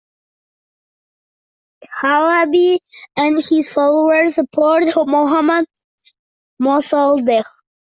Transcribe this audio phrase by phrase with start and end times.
[2.01, 2.79] Halabi
[3.17, 5.67] and his followers supported Mohammad
[6.59, 7.45] Mosaddegh.